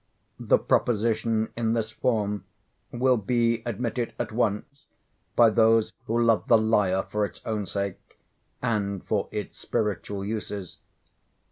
The 0.39 0.57
proposition, 0.57 1.49
in 1.55 1.73
this 1.73 1.91
form, 1.91 2.43
will 2.91 3.17
be 3.17 3.61
admitted 3.67 4.15
at 4.17 4.31
once 4.31 4.87
by 5.35 5.51
those 5.51 5.93
who 6.07 6.19
love 6.19 6.47
the 6.47 6.57
lyre 6.57 7.03
for 7.03 7.23
its 7.23 7.39
own 7.45 7.67
sake, 7.67 8.19
and 8.63 9.05
for 9.05 9.29
its 9.31 9.59
spiritual 9.59 10.25
uses. 10.25 10.79